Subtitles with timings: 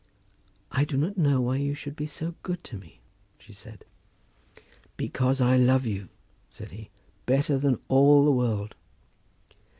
[0.71, 3.01] "I do not know why you should be so good to me,"
[3.37, 3.85] she said.
[4.97, 6.09] "Because I love you,"
[6.49, 6.89] said he,
[7.27, 8.73] "better than all the world."